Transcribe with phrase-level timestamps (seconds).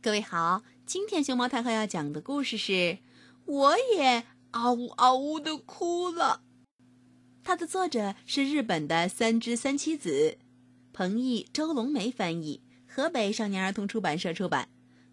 [0.00, 2.72] 各位好，今天熊猫太后要讲的故事是
[3.46, 6.42] 《我也嗷呜嗷呜的哭了》。
[7.42, 10.38] 它的作者是日本的三只三七子，
[10.92, 14.68] 彭毅、周龙梅翻译，河北少年儿童出版社出版。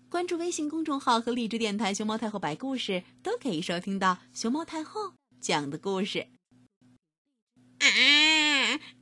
[0.07, 6.27] 关注微信公众号和荔枝电台“熊猫太后”白故事，都可以收听到熊猫太后讲的故事。
[7.79, 7.87] 啊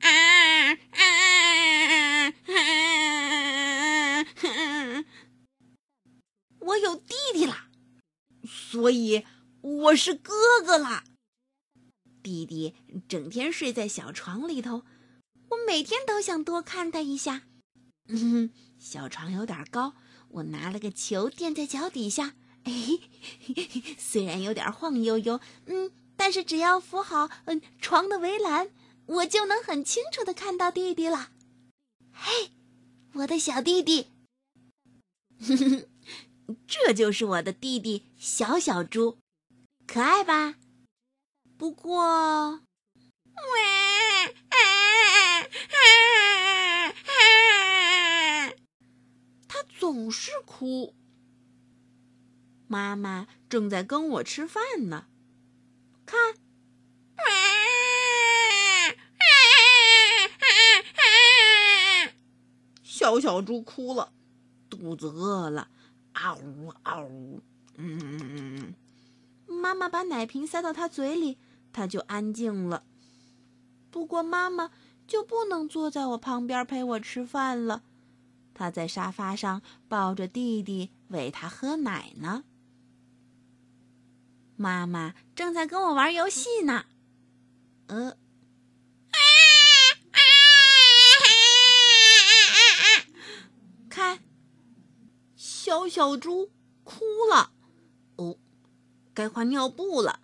[0.00, 0.78] 啊
[2.46, 2.64] 啊！
[6.66, 7.68] 我有弟弟啦，
[8.74, 9.24] 所以
[9.60, 10.32] 我是哥
[10.66, 11.04] 哥啦。
[12.24, 12.74] 弟弟
[13.06, 14.82] 整天睡在小床里头，
[15.50, 17.42] 我每天都想多看他一下。
[18.08, 19.94] 嗯，小床有点高，
[20.28, 22.34] 我拿了个球垫在脚底下。
[22.64, 22.98] 哎，
[23.96, 28.70] 虽然有点晃悠悠，嗯，但是只要扶好嗯床的围栏，
[29.06, 31.30] 我就能很清楚的看到弟弟了。
[32.10, 32.50] 嘿，
[33.12, 34.08] 我的小弟弟。
[35.38, 35.86] 哼 哼
[36.66, 39.18] 这就是我的弟弟小小猪，
[39.86, 40.56] 可爱吧？
[41.56, 42.60] 不过，
[49.48, 50.94] 他总是哭。
[52.66, 55.06] 妈妈正在跟我吃饭呢，
[56.04, 56.34] 看，
[62.82, 64.12] 小小猪哭了，
[64.68, 65.70] 肚子饿了。
[66.14, 67.42] 嗷呜嗷呜，
[67.76, 68.74] 嗯，
[69.46, 71.38] 妈妈把奶瓶塞到他嘴里，
[71.72, 72.84] 他就安静了。
[73.90, 74.70] 不过妈妈
[75.06, 77.82] 就不能坐在我旁边陪我吃饭了，
[78.54, 82.44] 她在沙发上抱着弟弟喂他喝奶呢。
[84.56, 86.86] 妈妈正在跟我玩游戏呢，
[87.88, 88.16] 呃，
[93.88, 94.20] 看。
[95.94, 96.50] 小猪
[96.82, 97.52] 哭了，
[98.16, 98.36] 哦，
[99.14, 100.18] 该换尿布了。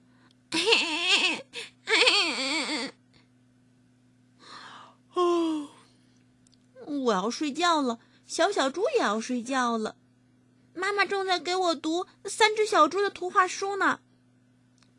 [5.14, 5.68] 哦，
[6.86, 9.96] 我要睡觉了，小小猪也要睡觉了。
[10.74, 14.00] 妈妈正在给我读三只小猪的图画书呢。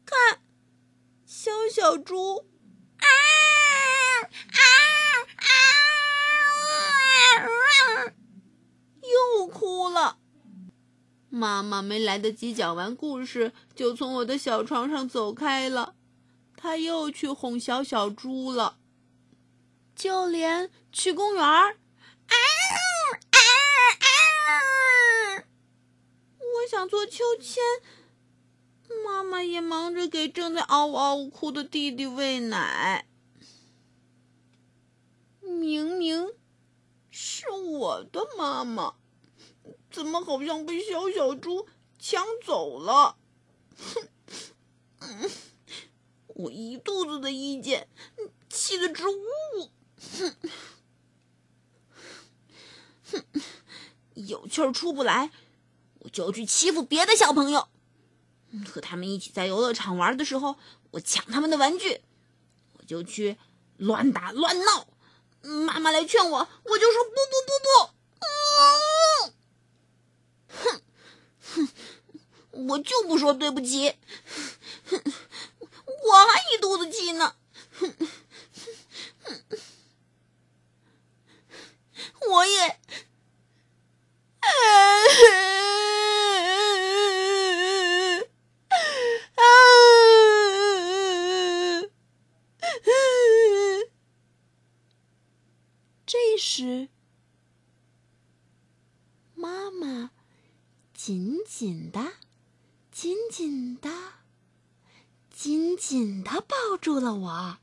[0.06, 0.42] 看，
[1.26, 2.48] 小小猪。
[9.02, 10.18] 又哭了。
[11.34, 15.96] 妈妈没来得及讲完故事，就从我的小床上走开了。
[16.58, 18.78] 她又去哄小小猪了，
[19.96, 21.78] 就连去公园儿，
[22.28, 22.36] 啊
[23.32, 23.40] 啊
[24.02, 25.46] 啊！
[26.38, 27.64] 我想坐秋千，
[29.06, 33.08] 妈妈也忙着给正在嗷嗷哭的弟弟喂奶。
[35.40, 36.34] 明明
[37.10, 38.96] 是我的妈妈。
[39.92, 41.68] 怎么好像被小小猪
[42.00, 43.18] 抢走了？
[43.78, 45.30] 哼！
[46.28, 47.88] 我一肚子的意见，
[48.50, 49.14] 气得直呜
[49.58, 49.72] 呜。
[50.18, 50.36] 哼！
[53.12, 53.24] 哼！
[54.14, 55.32] 有气儿出不来，
[56.00, 57.68] 我就去欺负别的小朋友。
[58.66, 60.58] 和他们一起在游乐场玩的时候，
[60.92, 62.02] 我抢他们的玩具，
[62.78, 63.38] 我就去
[63.78, 64.88] 乱打乱闹。
[65.42, 67.16] 妈妈来劝我，我就说不不
[67.48, 67.91] 不不。
[72.68, 73.96] 我就不说对不起，
[74.90, 77.36] 我还一肚子气呢。
[82.30, 82.80] 我也，
[96.06, 96.90] 这时，
[99.34, 100.12] 妈妈
[100.94, 102.14] 紧紧的。
[102.92, 103.90] 紧紧的，
[105.30, 107.58] 紧紧的抱住了我。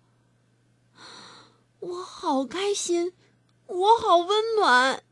[1.80, 3.12] 我好开心，
[3.66, 5.04] 我好温暖，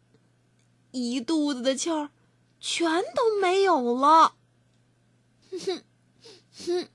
[0.90, 2.10] 一肚子的气儿
[2.58, 4.36] 全都没有了。
[5.52, 5.84] 哼
[6.66, 6.88] 哼，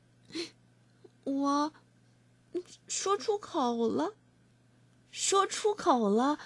[1.23, 1.73] 我
[2.87, 4.15] 说出口了，
[5.11, 6.39] 说出口了，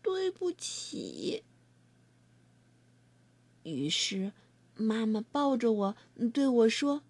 [0.00, 1.44] 对不起。
[3.62, 4.32] 于是。
[4.78, 5.96] 妈妈抱着我，
[6.32, 7.02] 对我说：“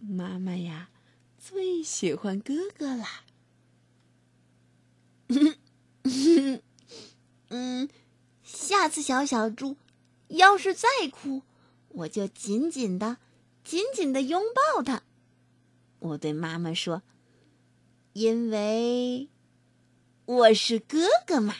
[0.00, 0.90] 妈妈呀，
[1.36, 3.24] 最喜欢哥哥啦。
[7.50, 7.88] ”嗯，
[8.42, 9.76] 下次小小猪
[10.28, 11.42] 要是再哭，
[11.88, 13.16] 我就紧紧的、
[13.64, 15.02] 紧紧的拥抱他。
[15.98, 17.02] 我对妈妈说
[18.14, 19.28] ：“因为
[20.26, 21.56] 我是哥哥嘛。